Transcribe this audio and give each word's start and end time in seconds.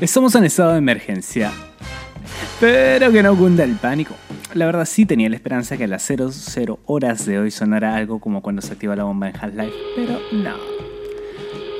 Estamos 0.00 0.34
en 0.34 0.44
estado 0.44 0.72
de 0.72 0.78
emergencia. 0.78 1.52
Pero 2.58 3.12
que 3.12 3.22
no 3.22 3.36
cunda 3.36 3.64
el 3.64 3.76
pánico. 3.76 4.14
La 4.54 4.64
verdad 4.64 4.86
sí 4.86 5.04
tenía 5.04 5.28
la 5.28 5.36
esperanza 5.36 5.76
que 5.76 5.84
a 5.84 5.88
las 5.88 6.02
00 6.02 6.80
horas 6.86 7.26
de 7.26 7.38
hoy 7.38 7.50
sonara 7.50 7.94
algo 7.96 8.18
como 8.18 8.40
cuando 8.40 8.62
se 8.62 8.72
activa 8.72 8.96
la 8.96 9.04
bomba 9.04 9.28
en 9.28 9.36
Half-Life, 9.36 9.76
pero 9.94 10.18
no. 10.32 10.56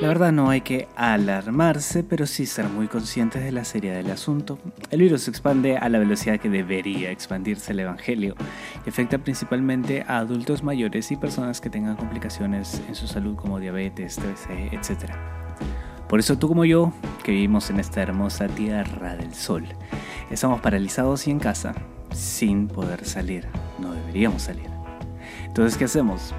La 0.01 0.07
verdad 0.07 0.31
no 0.31 0.51
hay 0.51 0.61
que 0.61 0.87
alarmarse, 0.95 2.03
pero 2.03 2.27
sí 2.27 2.45
ser 2.45 2.65
muy 2.69 2.87
conscientes 2.87 3.43
de 3.43 3.51
la 3.51 3.65
seriedad 3.65 3.95
del 3.95 4.11
asunto. 4.11 4.59
El 4.91 5.01
virus 5.01 5.23
se 5.23 5.31
expande 5.31 5.77
a 5.77 5.89
la 5.89 5.97
velocidad 5.97 6.39
que 6.39 6.49
debería 6.49 7.09
expandirse 7.09 7.71
el 7.71 7.79
Evangelio 7.79 8.35
y 8.85 8.89
afecta 8.89 9.17
principalmente 9.17 10.03
a 10.07 10.19
adultos 10.19 10.61
mayores 10.61 11.11
y 11.11 11.17
personas 11.17 11.59
que 11.59 11.71
tengan 11.71 11.95
complicaciones 11.95 12.83
en 12.87 12.93
su 12.93 13.07
salud 13.07 13.35
como 13.35 13.59
diabetes, 13.59 14.17
TBC, 14.17 14.73
etc. 14.73 15.11
Por 16.11 16.19
eso 16.19 16.37
tú 16.37 16.49
como 16.49 16.65
yo, 16.65 16.91
que 17.23 17.31
vivimos 17.31 17.69
en 17.69 17.79
esta 17.79 18.01
hermosa 18.01 18.49
tierra 18.49 19.15
del 19.15 19.33
sol, 19.33 19.65
estamos 20.29 20.59
paralizados 20.59 21.25
y 21.25 21.31
en 21.31 21.39
casa, 21.39 21.73
sin 22.13 22.67
poder 22.67 23.05
salir. 23.05 23.47
No 23.79 23.93
deberíamos 23.93 24.41
salir. 24.41 24.69
Entonces, 25.45 25.77
¿qué 25.77 25.85
hacemos? 25.85 26.35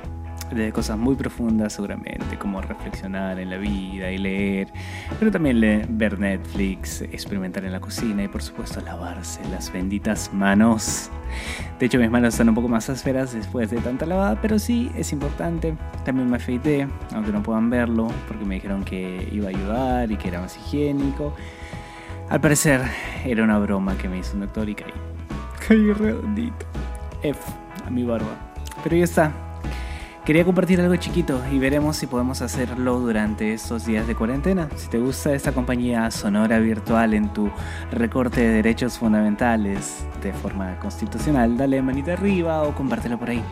De 0.55 0.73
cosas 0.73 0.99
muy 0.99 1.15
profundas 1.15 1.73
seguramente, 1.73 2.39
como 2.39 2.61
reflexionar 2.61 3.39
en 3.39 3.51
la 3.51 3.57
vida 3.57 4.11
y 4.11 4.19
leer, 4.19 4.69
pero 5.19 5.31
también 5.31 5.61
leer, 5.61 5.87
ver 5.89 6.19
Netflix, 6.19 7.03
experimentar 7.03 7.65
en 7.65 7.73
la 7.73 7.81
cocina 7.81 8.25
y 8.25 8.29
por 8.29 8.43
supuesto 8.43 8.81
lavarse 8.81 9.41
las 9.51 9.73
benditas 9.73 10.33
manos. 10.33 11.11
De 11.79 11.87
hecho 11.87 11.99
mis 11.99 12.11
manos 12.11 12.35
están 12.35 12.49
un 12.49 12.55
poco 12.55 12.69
más 12.69 12.91
ásperas 12.91 13.33
después 13.33 13.71
de 13.71 13.79
tanta 13.79 14.07
lavada, 14.07 14.41
pero 14.41 14.59
sí 14.59 14.91
es 14.97 15.13
importante. 15.13 15.75
También 16.05 16.29
me 16.29 16.37
afeité, 16.37 16.87
aunque 17.15 17.33
no 17.33 17.43
puedan 17.43 17.71
verlo, 17.71 18.09
porque 18.29 18.45
me 18.45 18.57
dijeron 18.57 18.85
que 18.85 19.29
iba 19.33 19.47
a 19.47 19.51
ayudar 19.51 20.11
y 20.13 20.17
que 20.17 20.29
era 20.29 20.41
más 20.41 20.57
higiénico. 20.57 21.35
Al 22.29 22.41
parecer 22.41 22.83
era 23.25 23.45
una 23.45 23.59
broma 23.59 23.97
que 23.97 24.09
me 24.09 24.19
hizo 24.19 24.35
un 24.35 24.41
doctor 24.41 24.69
y 24.69 24.75
caí. 24.75 24.93
Caí 25.67 25.93
redondito. 25.93 26.67
F 27.23 27.41
a 27.87 27.91
mi 27.91 28.05
barba. 28.05 28.37
Pero 28.83 28.97
ya 28.97 29.05
está, 29.05 29.33
Quería 30.25 30.45
compartir 30.45 30.81
algo 30.81 30.95
chiquito 30.95 31.43
y 31.51 31.59
veremos 31.59 31.97
si 31.97 32.07
podemos 32.07 32.43
hacerlo 32.43 33.01
durante 33.01 33.55
estos 33.55 33.87
días 33.87 34.07
de 34.07 34.15
cuarentena. 34.15 34.69
Si 34.77 34.87
te 34.87 34.99
gusta 34.99 35.35
esta 35.35 35.51
compañía 35.51 36.09
sonora 36.13 36.61
virtual 36.61 37.15
en 37.15 37.33
tu 37.33 37.51
recorte 37.91 38.41
de 38.41 38.51
derechos 38.51 38.99
fundamentales 38.99 40.07
de 40.23 40.33
forma 40.33 40.79
constitucional, 40.79 41.57
dale 41.57 41.83
manita 41.83 42.13
arriba 42.13 42.63
o 42.63 42.73
compártelo 42.73 43.19
por 43.19 43.31
ahí. 43.31 43.43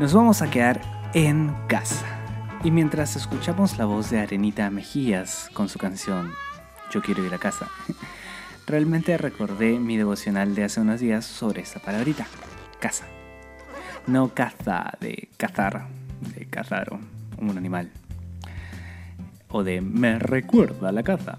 Nos 0.00 0.12
vamos 0.12 0.42
a 0.42 0.50
quedar 0.50 0.80
en 1.14 1.54
casa. 1.68 2.04
Y 2.64 2.72
mientras 2.72 3.14
escuchamos 3.14 3.78
la 3.78 3.84
voz 3.84 4.10
de 4.10 4.18
Arenita 4.18 4.68
Mejías 4.70 5.50
con 5.52 5.68
su 5.68 5.78
canción 5.78 6.32
Yo 6.90 7.02
quiero 7.02 7.24
ir 7.24 7.34
a 7.34 7.38
casa, 7.38 7.68
realmente 8.66 9.16
recordé 9.16 9.78
mi 9.78 9.96
devocional 9.96 10.56
de 10.56 10.64
hace 10.64 10.80
unos 10.80 10.98
días 10.98 11.24
sobre 11.24 11.62
esta 11.62 11.78
palabrita, 11.78 12.26
casa 12.80 13.04
no 14.06 14.34
caza 14.34 14.92
de 15.00 15.28
cazar, 15.36 15.86
de 16.36 16.46
cazar 16.46 16.98
un 17.38 17.58
animal. 17.58 17.90
O 19.48 19.62
de 19.62 19.80
me 19.80 20.18
recuerda 20.18 20.92
la 20.92 21.02
caza. 21.02 21.38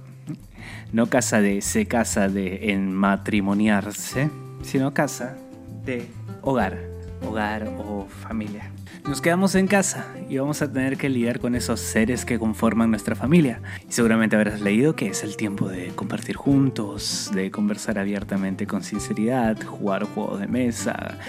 No 0.92 1.08
casa 1.08 1.42
de 1.42 1.62
se 1.62 1.86
casa 1.86 2.30
de 2.30 2.72
en 2.72 2.94
matrimoniarse, 2.94 4.30
sino 4.64 4.94
casa 4.94 5.36
de 5.84 6.08
hogar, 6.42 6.95
hogar 7.22 7.68
o 7.78 8.08
familia. 8.08 8.72
Nos 9.08 9.22
quedamos 9.22 9.54
en 9.54 9.68
casa 9.68 10.08
y 10.30 10.38
vamos 10.38 10.62
a 10.64 10.72
tener 10.72 10.98
que 10.98 11.10
lidiar 11.10 11.40
con 11.40 11.54
esos 11.54 11.80
seres 11.80 12.26
que 12.26 12.40
conforman 12.40 12.90
nuestra 12.90 13.16
familia. 13.16 13.62
Y 13.88 13.92
seguramente 13.92 14.36
habrás 14.36 14.62
leído 14.62 14.96
que 14.96 15.08
es 15.08 15.24
el 15.24 15.38
tiempo 15.38 15.70
de 15.70 15.90
compartir 15.90 16.36
juntos, 16.36 17.30
de 17.34 17.52
conversar 17.52 18.00
abiertamente 18.00 18.66
con 18.66 18.84
sinceridad, 18.84 19.62
jugar 19.64 20.06
juegos 20.06 20.40
de 20.40 20.48
mesa, 20.48 21.20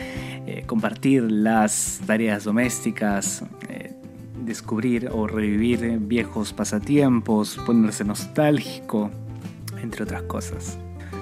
eh, 0.47 0.65
compartir 0.67 1.31
las 1.31 2.01
tareas 2.07 2.45
domésticas, 2.45 3.45
eh, 3.69 3.93
descubrir 4.45 5.11
o 5.13 5.27
revivir 5.27 5.99
viejos 5.99 6.55
pasatiempos, 6.55 7.59
ponerse 7.67 8.05
nostálgico, 8.05 9.11
entre 9.83 10.05
otras 10.05 10.23
cosas. 10.23 10.79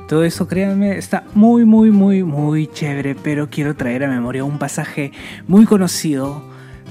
Todo 0.09 0.23
eso, 0.25 0.47
créanme, 0.47 0.99
está 0.99 1.25
muy, 1.35 1.65
muy, 1.65 1.91
muy, 1.91 2.23
muy 2.25 2.67
chévere, 2.67 3.15
pero 3.15 3.49
quiero 3.49 3.75
traer 3.75 4.05
a 4.05 4.09
memoria 4.09 4.45
un 4.45 4.59
pasaje 4.59 5.13
muy 5.49 5.65
conocido, 5.65 6.43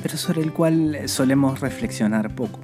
pero 0.01 0.17
sobre 0.17 0.41
el 0.41 0.51
cual 0.51 0.97
solemos 1.05 1.59
reflexionar 1.59 2.33
poco. 2.33 2.59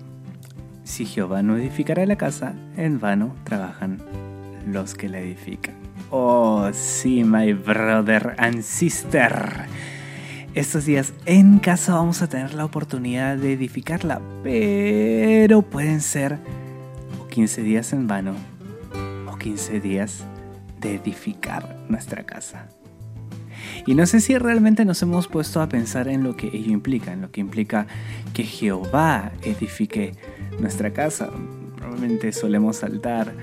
Si 0.84 1.06
Jehová 1.06 1.44
no 1.44 1.56
edificará 1.56 2.04
la 2.08 2.16
casa, 2.16 2.56
en 2.78 3.00
vano 3.00 3.36
trabajan 3.44 4.00
los 4.66 4.96
que 4.96 5.08
la 5.08 5.20
edifican. 5.20 5.76
Oh, 6.10 6.68
sí, 6.74 7.24
my 7.24 7.54
brother 7.54 8.34
and 8.40 8.64
sister. 8.64 9.68
Estos 10.56 10.86
días 10.86 11.14
en 11.28 11.60
casa 11.60 11.94
vamos 11.94 12.24
a 12.24 12.28
tener 12.28 12.56
la 12.56 12.66
oportunidad 12.66 13.38
de 13.38 13.54
edificarla, 13.54 14.20
pero 14.42 15.62
pueden 15.62 16.02
ser 16.02 16.40
15 17.30 17.62
días 17.62 17.94
en 17.94 18.08
vano 18.08 18.34
o 19.32 19.38
15 19.38 19.80
días 19.80 20.26
de 20.80 20.96
edificar 20.96 21.78
nuestra 21.90 22.24
casa. 22.26 22.68
Y 23.86 23.96
no 23.96 24.06
sé 24.06 24.20
si 24.20 24.38
realmente 24.38 24.86
nos 24.86 25.02
hemos 25.02 25.28
puesto 25.28 25.62
a 25.62 25.70
pensar 25.70 26.08
en 26.08 26.24
lo 26.24 26.36
que 26.36 26.48
ello 26.48 26.72
implica, 26.72 27.14
en 27.14 27.22
lo 27.22 27.32
que 27.32 27.42
implica 27.42 27.88
que 28.34 28.44
Jehová 28.44 29.32
edifique 29.44 30.14
nuestra 30.60 30.92
casa. 30.92 31.30
Probablemente 31.76 32.32
solemos 32.32 32.78
saltar 32.78 33.34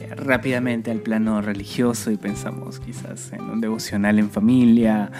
eh, 0.00 0.14
rápidamente 0.14 0.90
al 0.90 1.00
plano 1.00 1.40
religioso 1.40 2.10
y 2.10 2.16
pensamos 2.16 2.80
quizás 2.80 3.32
en 3.32 3.42
un 3.42 3.60
devocional 3.60 4.18
en 4.18 4.30
familia 4.30 5.10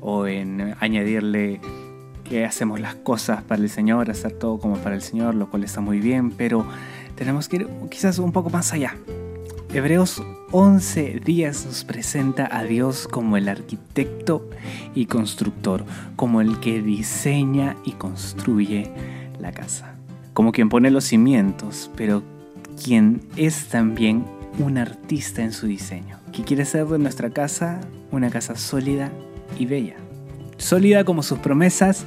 o 0.00 0.26
en 0.26 0.74
añadirle 0.80 1.60
que 2.24 2.44
hacemos 2.44 2.80
las 2.80 2.94
cosas 2.94 3.42
para 3.42 3.60
el 3.60 3.68
Señor, 3.68 4.10
hacer 4.10 4.32
todo 4.32 4.58
como 4.58 4.76
para 4.78 4.94
el 4.94 5.02
Señor, 5.02 5.34
lo 5.34 5.50
cual 5.50 5.64
está 5.64 5.80
muy 5.80 6.00
bien, 6.00 6.30
pero 6.30 6.66
tenemos 7.16 7.48
que 7.48 7.56
ir 7.56 7.68
quizás 7.90 8.18
un 8.18 8.32
poco 8.32 8.48
más 8.48 8.72
allá. 8.72 8.96
Hebreos 9.74 10.22
11 10.54 11.20
días 11.24 11.64
nos 11.64 11.82
presenta 11.82 12.46
a 12.54 12.64
Dios 12.64 13.08
como 13.08 13.38
el 13.38 13.48
arquitecto 13.48 14.50
y 14.94 15.06
constructor, 15.06 15.86
como 16.14 16.42
el 16.42 16.60
que 16.60 16.82
diseña 16.82 17.76
y 17.86 17.92
construye 17.92 18.90
la 19.40 19.52
casa, 19.52 19.94
como 20.34 20.52
quien 20.52 20.68
pone 20.68 20.90
los 20.90 21.04
cimientos, 21.04 21.90
pero 21.96 22.22
quien 22.84 23.22
es 23.36 23.68
también 23.68 24.26
un 24.58 24.76
artista 24.76 25.42
en 25.42 25.54
su 25.54 25.66
diseño, 25.66 26.18
que 26.32 26.42
quiere 26.42 26.64
hacer 26.64 26.84
de 26.84 26.98
nuestra 26.98 27.30
casa 27.30 27.80
una 28.10 28.28
casa 28.28 28.54
sólida 28.54 29.10
y 29.58 29.64
bella, 29.64 29.96
sólida 30.58 31.04
como 31.04 31.22
sus 31.22 31.38
promesas 31.38 32.04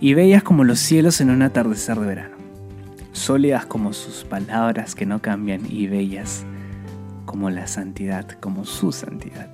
y 0.00 0.14
bellas 0.14 0.44
como 0.44 0.62
los 0.62 0.78
cielos 0.78 1.20
en 1.20 1.30
un 1.30 1.42
atardecer 1.42 1.98
de 1.98 2.06
verano, 2.06 2.36
sólidas 3.10 3.66
como 3.66 3.92
sus 3.92 4.22
palabras 4.22 4.94
que 4.94 5.04
no 5.04 5.20
cambian 5.20 5.62
y 5.68 5.88
bellas 5.88 6.44
como 7.28 7.50
la 7.50 7.66
santidad, 7.66 8.26
como 8.40 8.64
su 8.64 8.90
santidad. 8.90 9.50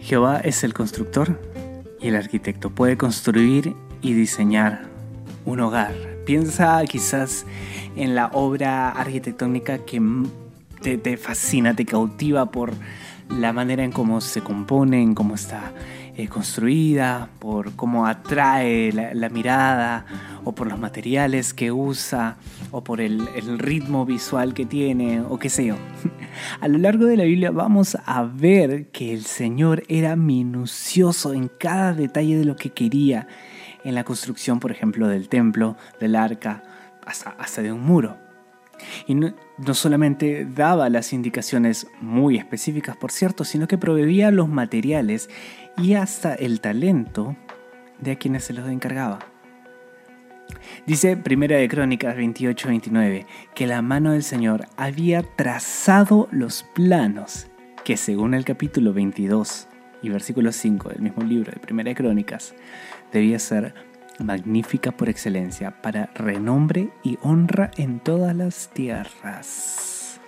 Jehová 0.00 0.38
es 0.38 0.64
el 0.64 0.72
constructor 0.72 1.38
y 2.00 2.08
el 2.08 2.16
arquitecto. 2.16 2.70
Puede 2.70 2.96
construir 2.96 3.76
y 4.00 4.14
diseñar 4.14 4.86
un 5.44 5.60
hogar. 5.60 5.92
Piensa 6.24 6.82
quizás 6.86 7.44
en 7.94 8.14
la 8.14 8.28
obra 8.28 8.88
arquitectónica 8.88 9.84
que 9.84 10.00
te, 10.80 11.16
fascina, 11.18 11.76
te 11.76 11.84
cautiva 11.84 12.50
por 12.50 12.72
la 13.28 13.52
manera 13.52 13.84
en 13.84 13.92
cómo 13.92 14.22
se 14.22 14.40
compone, 14.40 15.02
en 15.02 15.14
cómo 15.14 15.34
está 15.34 15.74
eh, 16.16 16.28
construida, 16.28 17.28
por 17.40 17.74
cómo 17.74 18.06
atrae 18.06 18.92
la, 18.92 19.28
mirada, 19.28 20.06
o 20.44 20.52
por 20.52 20.68
los 20.68 20.78
materiales 20.78 21.52
que 21.52 21.72
usa, 21.72 22.36
o 22.70 22.84
por 22.84 23.00
el, 23.00 23.26
ritmo 23.58 24.06
visual 24.06 24.54
que 24.54 24.64
tiene, 24.64 25.20
o 25.20 25.38
qué 25.38 25.50
sé 25.50 25.66
yo. 25.66 25.76
A 26.60 26.68
lo 26.68 26.78
largo 26.78 27.06
de 27.06 27.16
la 27.16 27.24
Biblia 27.24 27.50
vamos 27.50 27.96
a 28.04 28.22
ver 28.22 28.88
que 28.88 29.12
el 29.12 29.24
Señor 29.24 29.82
era 29.88 30.16
minucioso 30.16 31.32
en 31.32 31.48
cada 31.48 31.94
detalle 31.94 32.38
de 32.38 32.44
lo 32.44 32.56
que 32.56 32.70
quería 32.70 33.26
en 33.84 33.94
la 33.94 34.04
construcción, 34.04 34.60
por 34.60 34.70
ejemplo, 34.70 35.08
del 35.08 35.28
templo, 35.28 35.76
del 36.00 36.16
arca, 36.16 36.62
hasta, 37.04 37.62
de 37.62 37.72
un 37.72 37.82
muro. 37.82 38.23
Y 39.06 39.14
no, 39.14 39.34
solamente 39.72 40.46
daba 40.46 40.88
las 40.88 41.12
indicaciones 41.12 41.86
muy 42.00 42.36
específicas, 42.36 42.96
por 42.96 43.10
cierto, 43.10 43.44
sino 43.44 43.68
que 43.68 43.78
proveía 43.78 44.30
los 44.30 44.48
materiales 44.48 45.28
y 45.76 45.94
hasta 45.94 46.34
el 46.34 46.60
talento 46.60 47.36
de 47.98 48.12
a 48.12 48.16
quienes 48.16 48.44
se 48.44 48.54
los 48.54 48.68
encargaba. 48.68 49.18
Dice 50.86 51.16
Primera 51.16 51.56
de 51.56 51.68
Crónicas 51.68 52.16
28-29 52.16 53.26
que 53.54 53.66
la 53.66 53.82
mano 53.82 54.12
del 54.12 54.22
Señor 54.22 54.66
había 54.76 55.22
trazado 55.22 56.28
los 56.30 56.64
planos 56.74 57.46
que 57.84 57.96
según 57.96 58.34
el 58.34 58.44
capítulo 58.44 58.92
22 58.92 59.68
y 60.02 60.10
versículo 60.10 60.52
5 60.52 60.90
del 60.90 61.00
mismo 61.00 61.22
libro 61.22 61.52
de 61.52 61.58
Primera 61.58 61.88
de 61.88 61.94
Crónicas 61.94 62.54
debía 63.12 63.38
ser 63.38 63.74
magnífica 64.18 64.92
por 64.92 65.08
excelencia 65.08 65.82
para 65.82 66.06
renombre 66.14 66.90
y 67.02 67.18
honra 67.22 67.70
en 67.76 68.00
todas 68.00 68.34
las 68.34 68.68
tierras. 68.68 70.20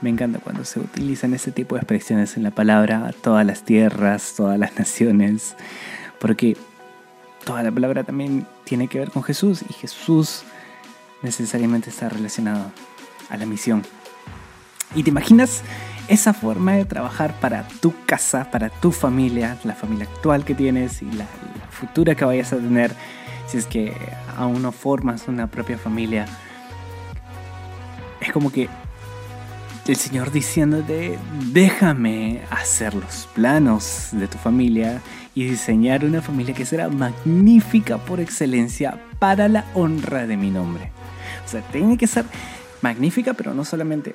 Me 0.00 0.08
encanta 0.08 0.38
cuando 0.38 0.64
se 0.64 0.80
utilizan 0.80 1.34
este 1.34 1.52
tipo 1.52 1.74
de 1.74 1.80
expresiones 1.80 2.36
en 2.36 2.42
la 2.42 2.50
palabra, 2.50 3.12
todas 3.22 3.44
las 3.44 3.64
tierras, 3.64 4.34
todas 4.36 4.58
las 4.58 4.78
naciones, 4.78 5.56
porque 6.18 6.56
toda 7.44 7.62
la 7.62 7.70
palabra 7.70 8.04
también 8.04 8.46
tiene 8.64 8.88
que 8.88 8.98
ver 8.98 9.10
con 9.10 9.22
Jesús 9.22 9.62
y 9.68 9.72
Jesús 9.74 10.42
necesariamente 11.22 11.90
está 11.90 12.08
relacionado 12.08 12.72
a 13.28 13.36
la 13.36 13.44
misión. 13.44 13.82
¿Y 14.94 15.02
te 15.02 15.10
imaginas 15.10 15.62
esa 16.08 16.32
forma 16.32 16.72
de 16.72 16.84
trabajar 16.86 17.38
para 17.38 17.68
tu 17.68 17.94
casa, 18.06 18.50
para 18.50 18.70
tu 18.70 18.90
familia, 18.90 19.58
la 19.64 19.74
familia 19.74 20.06
actual 20.06 20.44
que 20.44 20.54
tienes 20.54 21.02
y 21.02 21.12
la, 21.12 21.26
futura 21.80 22.14
que 22.14 22.24
vayas 22.24 22.52
a 22.52 22.56
tener, 22.56 22.92
si 23.46 23.58
es 23.58 23.66
que 23.66 23.94
aún 24.36 24.62
no 24.62 24.70
formas 24.70 25.26
una 25.28 25.46
propia 25.46 25.78
familia? 25.78 26.26
Es 28.20 28.32
como 28.32 28.52
que 28.52 28.68
el 29.86 29.96
Señor 29.96 30.30
diciéndote, 30.30 31.18
déjame 31.52 32.42
hacer 32.50 32.94
los 32.94 33.28
planos 33.34 34.10
de 34.12 34.28
tu 34.28 34.38
familia 34.38 35.00
y 35.34 35.44
diseñar 35.44 36.04
una 36.04 36.22
familia 36.22 36.54
que 36.54 36.66
será 36.66 36.88
magnífica 36.88 37.98
por 37.98 38.20
excelencia 38.20 39.00
para 39.18 39.48
la 39.48 39.64
honra 39.74 40.26
de 40.26 40.36
mi 40.36 40.50
nombre. 40.50 40.92
O 41.44 41.48
sea, 41.48 41.62
tiene 41.62 41.96
que 41.96 42.06
ser 42.06 42.24
magnífica, 42.82 43.34
pero 43.34 43.54
no 43.54 43.64
solamente 43.64 44.14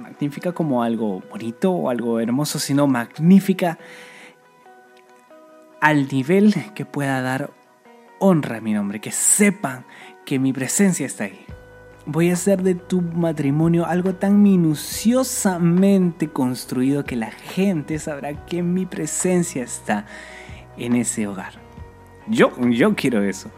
magnífica 0.00 0.52
como 0.52 0.82
algo 0.82 1.22
bonito 1.30 1.72
o 1.72 1.90
algo 1.90 2.20
hermoso, 2.20 2.58
sino 2.58 2.86
magnífica 2.86 3.78
al 5.82 6.06
nivel 6.06 6.54
que 6.76 6.86
pueda 6.86 7.20
dar 7.22 7.50
honra 8.20 8.58
a 8.58 8.60
mi 8.60 8.72
nombre, 8.72 9.00
que 9.00 9.10
sepan 9.10 9.84
que 10.24 10.38
mi 10.38 10.52
presencia 10.52 11.04
está 11.04 11.24
ahí. 11.24 11.44
Voy 12.06 12.30
a 12.30 12.34
hacer 12.34 12.62
de 12.62 12.76
tu 12.76 13.02
matrimonio 13.02 13.84
algo 13.84 14.14
tan 14.14 14.42
minuciosamente 14.42 16.28
construido 16.28 17.04
que 17.04 17.16
la 17.16 17.32
gente 17.32 17.98
sabrá 17.98 18.46
que 18.46 18.62
mi 18.62 18.86
presencia 18.86 19.64
está 19.64 20.06
en 20.76 20.94
ese 20.94 21.26
hogar. 21.26 21.54
Yo, 22.28 22.52
yo 22.70 22.94
quiero 22.94 23.24
eso. 23.24 23.50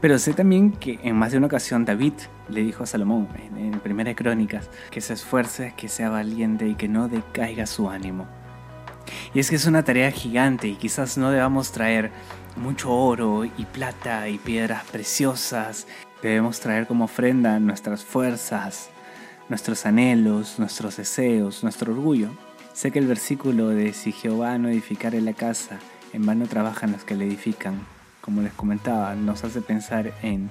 Pero 0.00 0.18
sé 0.18 0.34
también 0.34 0.72
que 0.72 0.98
en 1.04 1.14
más 1.14 1.30
de 1.30 1.38
una 1.38 1.46
ocasión 1.46 1.84
David 1.84 2.14
le 2.48 2.64
dijo 2.64 2.82
a 2.82 2.86
Salomón 2.86 3.28
en, 3.36 3.56
en 3.56 3.78
Primera 3.78 4.16
Crónicas 4.16 4.68
que 4.90 5.00
se 5.00 5.14
esfuerce, 5.14 5.74
que 5.76 5.86
sea 5.86 6.10
valiente 6.10 6.66
y 6.66 6.74
que 6.74 6.88
no 6.88 7.06
decaiga 7.06 7.66
su 7.66 7.88
ánimo. 7.88 8.26
Y 9.34 9.40
es 9.40 9.50
que 9.50 9.56
es 9.56 9.66
una 9.66 9.84
tarea 9.84 10.10
gigante 10.10 10.68
y 10.68 10.74
quizás 10.76 11.18
no 11.18 11.30
debamos 11.30 11.72
traer 11.72 12.10
mucho 12.56 12.90
oro 12.92 13.44
y 13.44 13.64
plata 13.72 14.28
y 14.28 14.38
piedras 14.38 14.84
preciosas. 14.84 15.86
Debemos 16.22 16.60
traer 16.60 16.86
como 16.86 17.04
ofrenda 17.04 17.60
nuestras 17.60 18.04
fuerzas, 18.04 18.90
nuestros 19.48 19.86
anhelos, 19.86 20.58
nuestros 20.58 20.96
deseos, 20.96 21.62
nuestro 21.62 21.92
orgullo. 21.92 22.30
Sé 22.72 22.90
que 22.90 22.98
el 22.98 23.06
versículo 23.06 23.68
de 23.68 23.92
si 23.92 24.12
Jehová 24.12 24.56
no 24.58 24.68
edificare 24.68 25.20
la 25.20 25.34
casa, 25.34 25.78
en 26.12 26.24
vano 26.24 26.46
trabajan 26.46 26.92
los 26.92 27.04
que 27.04 27.14
le 27.14 27.26
edifican, 27.26 27.86
como 28.20 28.40
les 28.40 28.52
comentaba, 28.54 29.14
nos 29.14 29.44
hace 29.44 29.60
pensar 29.60 30.14
en 30.22 30.50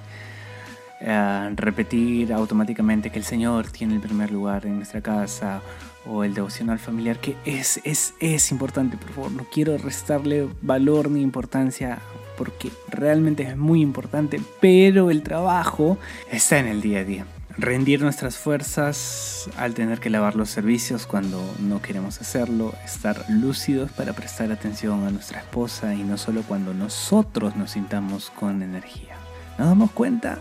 repetir 1.00 2.32
automáticamente 2.32 3.10
que 3.10 3.18
el 3.18 3.24
Señor 3.24 3.70
tiene 3.70 3.94
el 3.94 4.00
primer 4.00 4.30
lugar 4.30 4.66
en 4.66 4.76
nuestra 4.76 5.00
casa 5.00 5.60
o 6.06 6.24
el 6.24 6.34
devocional 6.34 6.78
familiar, 6.78 7.18
que 7.18 7.36
es, 7.44 7.80
es, 7.84 8.14
es 8.20 8.50
importante, 8.50 8.96
por 8.96 9.10
favor, 9.10 9.32
no 9.32 9.44
quiero 9.52 9.76
restarle 9.78 10.48
valor 10.62 11.10
ni 11.10 11.22
importancia 11.22 11.98
porque 12.36 12.70
realmente 12.88 13.42
es 13.42 13.56
muy 13.56 13.80
importante, 13.80 14.40
pero 14.60 15.10
el 15.10 15.22
trabajo 15.22 15.98
está 16.30 16.58
en 16.58 16.68
el 16.68 16.80
día 16.80 17.00
a 17.00 17.04
día 17.04 17.26
rendir 17.58 18.00
nuestras 18.00 18.36
fuerzas 18.36 19.50
al 19.56 19.74
tener 19.74 19.98
que 19.98 20.10
lavar 20.10 20.36
los 20.36 20.48
servicios 20.48 21.06
cuando 21.06 21.42
no 21.58 21.82
queremos 21.82 22.20
hacerlo, 22.20 22.72
estar 22.84 23.24
lúcidos 23.28 23.90
para 23.90 24.12
prestar 24.12 24.52
atención 24.52 25.04
a 25.04 25.10
nuestra 25.10 25.40
esposa 25.40 25.92
y 25.94 26.04
no 26.04 26.16
solo 26.16 26.42
cuando 26.46 26.72
nosotros 26.72 27.56
nos 27.56 27.72
sintamos 27.72 28.30
con 28.30 28.62
energía. 28.62 29.16
¿Nos 29.58 29.68
damos 29.68 29.90
cuenta? 29.90 30.38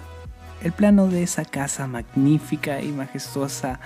El 0.64 0.72
plano 0.72 1.08
de 1.08 1.24
esa 1.24 1.46
casa 1.46 1.86
magnífica 1.88 2.82
y 2.82 2.92
majestuosa, 2.92 3.80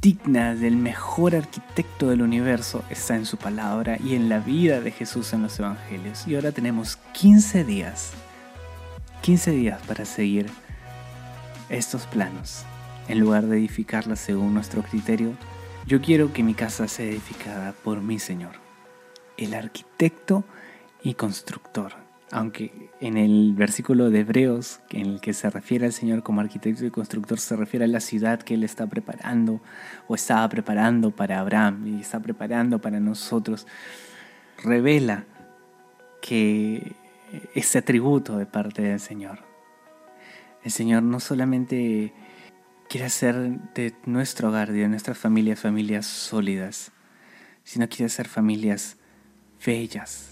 digna 0.00 0.54
del 0.54 0.76
mejor 0.76 1.34
arquitecto 1.34 2.08
del 2.08 2.22
universo, 2.22 2.84
está 2.90 3.16
en 3.16 3.26
su 3.26 3.36
palabra 3.36 3.98
y 4.02 4.14
en 4.14 4.28
la 4.28 4.38
vida 4.38 4.80
de 4.80 4.92
Jesús 4.92 5.32
en 5.32 5.42
los 5.42 5.58
evangelios. 5.58 6.28
Y 6.28 6.36
ahora 6.36 6.52
tenemos 6.52 6.96
15 7.12 7.64
días, 7.64 8.12
15 9.22 9.50
días 9.50 9.80
para 9.86 10.04
seguir 10.04 10.46
estos 11.68 12.06
planos. 12.06 12.64
En 13.08 13.18
lugar 13.18 13.46
de 13.46 13.58
edificarlas 13.58 14.20
según 14.20 14.54
nuestro 14.54 14.82
criterio, 14.82 15.32
yo 15.86 16.00
quiero 16.00 16.32
que 16.32 16.42
mi 16.42 16.54
casa 16.54 16.86
sea 16.86 17.06
edificada 17.06 17.72
por 17.72 18.00
mi 18.00 18.18
Señor, 18.18 18.52
el 19.36 19.54
arquitecto 19.54 20.44
y 21.02 21.14
constructor. 21.14 22.07
Aunque 22.30 22.90
en 23.00 23.16
el 23.16 23.54
versículo 23.54 24.10
de 24.10 24.20
Hebreos, 24.20 24.80
en 24.90 25.06
el 25.06 25.20
que 25.20 25.32
se 25.32 25.48
refiere 25.48 25.86
al 25.86 25.92
Señor 25.92 26.22
como 26.22 26.42
arquitecto 26.42 26.84
y 26.84 26.90
constructor, 26.90 27.38
se 27.38 27.56
refiere 27.56 27.86
a 27.86 27.88
la 27.88 28.00
ciudad 28.00 28.42
que 28.42 28.54
Él 28.54 28.64
está 28.64 28.86
preparando 28.86 29.60
o 30.08 30.14
estaba 30.14 30.46
preparando 30.48 31.10
para 31.10 31.40
Abraham 31.40 31.86
y 31.86 32.00
está 32.00 32.20
preparando 32.20 32.80
para 32.80 33.00
nosotros, 33.00 33.66
revela 34.62 35.24
que 36.20 36.92
ese 37.54 37.78
atributo 37.78 38.36
de 38.36 38.46
parte 38.46 38.82
del 38.82 39.00
Señor. 39.00 39.38
El 40.64 40.70
Señor 40.70 41.02
no 41.02 41.20
solamente 41.20 42.12
quiere 42.88 43.06
hacer 43.06 43.34
de 43.74 43.94
nuestro 44.04 44.48
hogar, 44.48 44.72
de 44.72 44.88
nuestras 44.88 45.16
familias, 45.16 45.60
familias 45.60 46.06
sólidas, 46.06 46.90
sino 47.64 47.88
quiere 47.88 48.06
hacer 48.06 48.28
familias 48.28 48.96
bellas. 49.64 50.27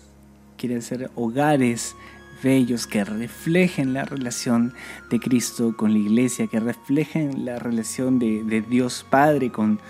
Quiere 0.56 0.76
hacer 0.76 1.11
hogares 1.14 1.94
bellos 2.43 2.87
que 2.87 3.05
reflejen 3.05 3.93
la 3.93 4.05
relación 4.05 4.75
de 5.11 5.20
Cristo 5.20 5.76
con 5.76 5.93
la 5.93 5.99
iglesia, 5.99 6.47
que 6.47 6.61
reflejen 6.61 7.44
la 7.44 7.58
relación 7.58 8.19
de, 8.19 8.64
Dios 8.69 9.06
Padre 9.08 9.50
con, 9.50 9.81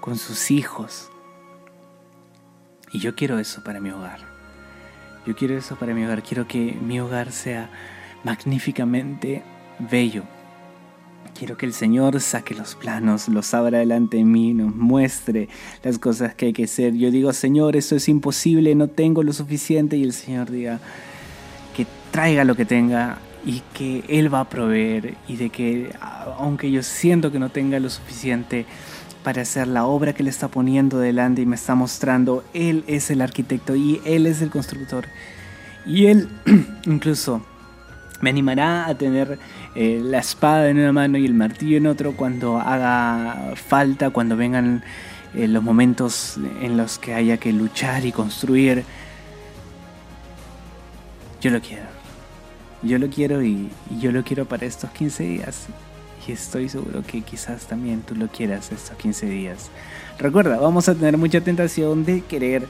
con 0.00 0.16
sus 0.16 0.50
hijos. 0.50 1.10
Y 2.92 3.00
yo 3.00 3.14
quiero 3.14 3.38
eso 3.38 3.62
para 3.62 3.80
mi 3.80 3.90
hogar. 3.90 4.20
Yo 5.26 5.34
quiero 5.34 5.56
eso 5.56 5.76
para 5.76 5.94
mi 5.94 6.04
hogar. 6.04 6.22
Quiero 6.22 6.46
que 6.46 6.72
mi 6.80 7.00
hogar 7.00 7.32
sea 7.32 7.70
magníficamente 8.24 9.42
bello. 9.78 10.22
Quiero 11.38 11.58
que 11.58 11.66
el 11.66 11.74
Señor 11.74 12.18
saque 12.22 12.54
los 12.54 12.76
planos, 12.76 13.28
los 13.28 13.52
abra 13.52 13.80
delante 13.80 14.16
de 14.16 14.24
mí, 14.24 14.54
nos 14.54 14.74
muestre 14.74 15.50
las 15.82 15.98
cosas 15.98 16.34
que 16.34 16.46
hay 16.46 16.52
que 16.54 16.64
hacer. 16.64 16.94
Yo 16.94 17.10
digo, 17.10 17.30
Señor, 17.34 17.76
eso 17.76 17.94
es 17.94 18.08
imposible, 18.08 18.74
no 18.74 18.88
tengo 18.88 19.22
lo 19.22 19.34
suficiente. 19.34 19.98
Y 19.98 20.04
el 20.04 20.14
Señor 20.14 20.50
diga 20.50 20.80
que 21.76 21.86
traiga 22.10 22.44
lo 22.44 22.54
que 22.54 22.64
tenga 22.64 23.18
y 23.44 23.60
que 23.74 24.02
Él 24.08 24.32
va 24.32 24.40
a 24.40 24.48
proveer. 24.48 25.18
Y 25.28 25.36
de 25.36 25.50
que, 25.50 25.90
aunque 26.38 26.70
yo 26.70 26.82
siento 26.82 27.30
que 27.30 27.38
no 27.38 27.50
tenga 27.50 27.78
lo 27.80 27.90
suficiente 27.90 28.64
para 29.22 29.42
hacer 29.42 29.68
la 29.68 29.84
obra 29.84 30.14
que 30.14 30.22
le 30.22 30.30
está 30.30 30.48
poniendo 30.48 30.98
delante 30.98 31.42
y 31.42 31.46
me 31.46 31.56
está 31.56 31.74
mostrando, 31.74 32.44
Él 32.54 32.82
es 32.86 33.10
el 33.10 33.20
arquitecto 33.20 33.76
y 33.76 34.00
Él 34.06 34.26
es 34.26 34.40
el 34.40 34.48
constructor. 34.48 35.04
Y 35.84 36.06
Él 36.06 36.30
incluso 36.86 37.42
me 38.20 38.30
animará 38.30 38.86
a 38.86 38.94
tener 38.96 39.38
eh, 39.74 40.00
la 40.02 40.18
espada 40.18 40.68
en 40.70 40.78
una 40.78 40.92
mano 40.92 41.18
y 41.18 41.26
el 41.26 41.34
martillo 41.34 41.76
en 41.76 41.86
otro 41.86 42.12
cuando 42.16 42.58
haga 42.58 43.54
falta, 43.56 44.10
cuando 44.10 44.36
vengan 44.36 44.82
eh, 45.34 45.48
los 45.48 45.62
momentos 45.62 46.38
en 46.62 46.76
los 46.76 46.98
que 46.98 47.14
haya 47.14 47.36
que 47.36 47.52
luchar 47.52 48.04
y 48.04 48.12
construir. 48.12 48.84
Yo 51.40 51.50
lo 51.50 51.60
quiero. 51.60 51.84
Yo 52.82 52.98
lo 52.98 53.08
quiero 53.08 53.42
y, 53.42 53.70
y 53.90 54.00
yo 54.00 54.12
lo 54.12 54.22
quiero 54.22 54.46
para 54.46 54.66
estos 54.66 54.90
15 54.90 55.24
días. 55.24 55.66
Y 56.26 56.32
estoy 56.32 56.68
seguro 56.68 57.02
que 57.06 57.20
quizás 57.20 57.66
también 57.66 58.00
tú 58.00 58.14
lo 58.16 58.28
quieras 58.28 58.72
estos 58.72 58.96
15 58.96 59.26
días. 59.26 59.70
Recuerda, 60.18 60.58
vamos 60.58 60.88
a 60.88 60.94
tener 60.94 61.16
mucha 61.16 61.40
tentación 61.40 62.04
de 62.04 62.22
querer 62.22 62.66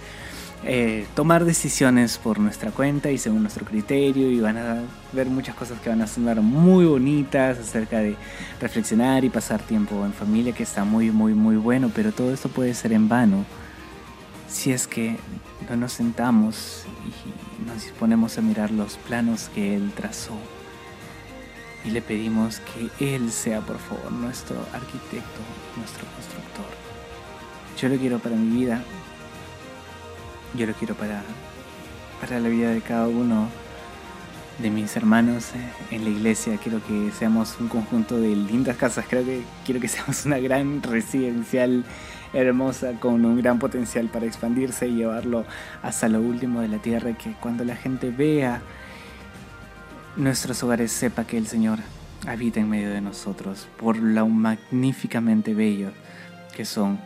eh, 0.66 1.06
tomar 1.14 1.44
decisiones 1.44 2.18
por 2.18 2.38
nuestra 2.38 2.70
cuenta 2.73 3.11
y 3.11 3.18
según 3.18 3.42
nuestro 3.42 3.64
criterio 3.64 4.30
y 4.30 4.40
van 4.40 4.56
a 4.56 4.82
ver 5.12 5.28
muchas 5.28 5.54
cosas 5.54 5.80
que 5.80 5.88
van 5.88 6.02
a 6.02 6.06
sonar 6.06 6.40
muy 6.40 6.85
bonitas 6.85 7.58
acerca 7.58 8.00
de 8.00 8.16
reflexionar 8.61 9.25
y 9.25 9.30
pasar 9.30 9.62
tiempo 9.62 10.04
en 10.04 10.12
familia 10.12 10.52
que 10.52 10.64
está 10.64 10.85
muy 10.85 11.11
muy 11.11 11.35
muy 11.35 11.56
bueno 11.56 11.90
pero 11.94 12.11
todo 12.11 12.32
esto 12.35 12.49
puede 12.49 12.75
ser 12.75 12.92
en 12.92 13.08
vano 13.08 13.44
si 14.49 14.73
es 14.73 14.87
que 14.87 15.16
no 15.68 15.76
nos 15.76 15.92
sentamos 15.92 16.85
y 17.04 17.68
nos 17.68 17.82
disponemos 17.82 18.38
a 18.38 18.42
mirar 18.42 18.70
los 18.70 18.96
planos 18.96 19.50
que 19.54 19.76
él 19.76 19.92
trazó. 19.94 20.37
Y 21.85 21.90
le 21.90 22.02
pedimos 22.02 22.61
que 22.61 23.14
él 23.14 23.30
sea 23.30 23.61
por 23.61 23.78
favor 23.78 24.11
nuestro 24.11 24.56
arquitecto 24.73 25.40
nuestro 25.76 26.04
constructor. 26.14 26.66
Yo 27.80 27.88
lo 27.88 27.96
quiero 27.96 28.18
para 28.18 28.35
mi 28.35 28.56
vida 28.56 28.82
yo 30.55 30.67
lo 30.67 30.73
quiero 30.75 30.95
para, 30.95 31.23
para 32.21 32.41
la 32.41 32.49
vida 32.49 32.71
de 32.71 32.81
cada 32.81 33.09
uno 33.09 33.49
de 34.59 34.71
mis 34.71 34.97
hermanos 34.97 35.50
en 35.91 36.05
la 36.05 36.11
iglesia. 36.11 36.59
Quiero 36.62 36.85
que 36.87 37.11
seamos 37.12 37.57
un 37.61 37.69
conjunto 37.69 38.19
de 38.19 38.35
lindas 38.35 38.76
casas. 38.76 39.07
Creo 39.09 39.25
que 39.25 39.43
quiero 39.65 39.81
que 39.81 39.88
seamos 39.88 40.25
una 40.25 40.38
gran 40.38 40.83
residencial 40.83 41.85
hermosa 42.33 42.93
con 43.00 43.25
un 43.25 43.37
gran 43.41 43.59
potencial 43.59 44.09
para 44.09 44.26
expandirse 44.26 44.88
y 44.88 44.97
llevarlo 44.97 45.45
hasta 45.83 46.09
lo 46.09 46.21
último 46.21 46.61
de 46.61 46.69
la 46.69 46.79
tierra. 46.79 47.12
Que 47.12 47.33
cuando 47.33 47.65
la 47.65 47.76
gente 47.76 48.11
vea 48.11 48.62
nuestros 50.17 50.62
hogares 50.62 50.93
sepa 50.93 51.25
que 51.25 51.37
el 51.37 51.47
Señor 51.47 51.79
habita 52.26 52.61
en 52.61 52.69
medio 52.69 52.91
de 52.91 53.00
nosotros 53.00 53.69
por 53.76 53.99
lo 53.99 54.26
magníficamente 54.26 55.55
bello 55.55 55.93
que 56.55 56.65
son 56.65 56.99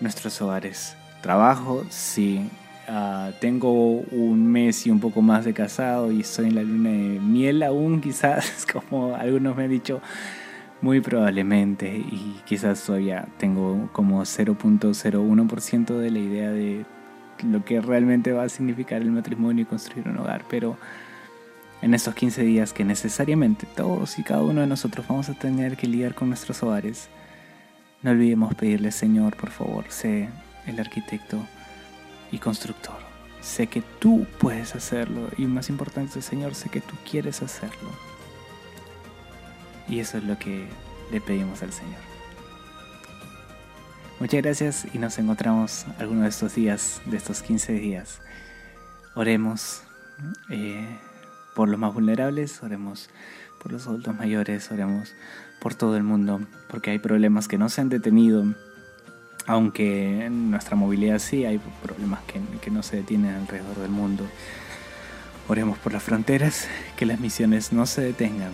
nuestros 0.00 0.40
hogares. 0.42 0.96
Trabajo, 1.26 1.84
sí, 1.88 2.48
Ah, 2.88 3.32
tengo 3.40 3.72
un 4.12 4.46
mes 4.46 4.86
y 4.86 4.90
un 4.90 5.00
poco 5.00 5.20
más 5.20 5.44
de 5.44 5.52
casado 5.52 6.12
y 6.12 6.20
estoy 6.20 6.46
en 6.46 6.54
la 6.54 6.62
luna 6.62 6.90
de 6.90 7.20
miel 7.20 7.64
aún, 7.64 8.00
quizás, 8.00 8.64
como 8.72 9.16
algunos 9.16 9.56
me 9.56 9.64
han 9.64 9.70
dicho, 9.70 10.00
muy 10.82 11.00
probablemente. 11.00 11.96
Y 11.96 12.40
quizás 12.44 12.84
todavía 12.84 13.26
tengo 13.38 13.88
como 13.92 14.22
0.01% 14.22 15.98
de 15.98 16.10
la 16.10 16.18
idea 16.18 16.50
de 16.50 16.86
lo 17.44 17.64
que 17.64 17.80
realmente 17.80 18.32
va 18.32 18.44
a 18.44 18.48
significar 18.48 19.02
el 19.02 19.10
matrimonio 19.10 19.62
y 19.62 19.66
construir 19.66 20.08
un 20.08 20.18
hogar. 20.18 20.44
Pero 20.48 20.76
en 21.82 21.92
estos 21.92 22.14
15 22.14 22.42
días 22.42 22.72
que 22.72 22.84
necesariamente 22.84 23.66
todos 23.74 24.18
y 24.20 24.22
cada 24.22 24.42
uno 24.42 24.60
de 24.60 24.68
nosotros 24.68 25.06
vamos 25.08 25.28
a 25.28 25.34
tener 25.34 25.76
que 25.76 25.88
lidiar 25.88 26.14
con 26.14 26.28
nuestros 26.28 26.62
hogares, 26.62 27.08
no 28.02 28.12
olvidemos 28.12 28.54
pedirle, 28.54 28.92
Señor, 28.92 29.36
por 29.36 29.50
favor, 29.50 29.86
sé 29.88 30.28
el 30.66 30.80
arquitecto 30.80 31.44
y 32.30 32.38
constructor. 32.38 32.96
Sé 33.40 33.68
que 33.68 33.82
tú 34.00 34.26
puedes 34.38 34.74
hacerlo 34.74 35.28
y 35.36 35.46
más 35.46 35.68
importante, 35.68 36.20
Señor, 36.20 36.54
sé 36.54 36.68
que 36.68 36.80
tú 36.80 36.94
quieres 37.08 37.42
hacerlo. 37.42 37.90
Y 39.88 40.00
eso 40.00 40.18
es 40.18 40.24
lo 40.24 40.38
que 40.38 40.66
le 41.12 41.20
pedimos 41.20 41.62
al 41.62 41.72
Señor. 41.72 42.00
Muchas 44.18 44.42
gracias 44.42 44.86
y 44.94 44.98
nos 44.98 45.18
encontramos 45.18 45.84
algunos 45.98 46.22
de 46.22 46.30
estos 46.30 46.54
días, 46.54 47.02
de 47.04 47.18
estos 47.18 47.42
15 47.42 47.74
días. 47.74 48.20
Oremos 49.14 49.82
eh, 50.50 50.88
por 51.54 51.68
los 51.68 51.78
más 51.78 51.92
vulnerables, 51.92 52.62
oremos 52.62 53.10
por 53.62 53.72
los 53.72 53.86
adultos 53.86 54.16
mayores, 54.16 54.70
oremos 54.70 55.14
por 55.60 55.74
todo 55.74 55.96
el 55.96 56.02
mundo, 56.02 56.40
porque 56.68 56.90
hay 56.90 56.98
problemas 56.98 57.46
que 57.46 57.58
no 57.58 57.68
se 57.68 57.82
han 57.82 57.90
detenido 57.90 58.44
aunque 59.46 60.26
en 60.26 60.50
nuestra 60.50 60.76
movilidad 60.76 61.18
sí 61.18 61.44
hay 61.44 61.58
problemas 61.82 62.20
que, 62.24 62.40
que 62.60 62.70
no 62.70 62.82
se 62.82 62.96
detienen 62.96 63.34
alrededor 63.34 63.76
del 63.78 63.90
mundo. 63.90 64.26
Oremos 65.48 65.78
por 65.78 65.92
las 65.92 66.02
fronteras, 66.02 66.68
que 66.96 67.06
las 67.06 67.20
misiones 67.20 67.72
no 67.72 67.86
se 67.86 68.02
detengan 68.02 68.52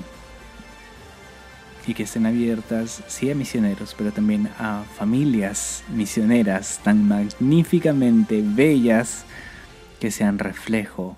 y 1.87 1.95
que 1.95 2.05
estén 2.05 2.27
abiertas, 2.27 3.03
sí 3.09 3.31
a 3.31 3.35
misioneros, 3.35 3.95
pero 3.97 4.13
también 4.13 4.49
a 4.59 4.85
familias 4.97 5.83
misioneras 5.89 6.81
tan 6.83 7.09
magníficamente 7.09 8.43
bellas 8.45 9.25
que 9.99 10.11
sean 10.11 10.39
reflejo 10.39 11.17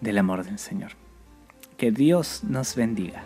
del 0.00 0.18
amor 0.18 0.44
del 0.44 0.58
Señor. 0.58 0.92
Que 1.76 1.90
Dios 1.90 2.42
nos 2.44 2.74
bendiga. 2.74 3.22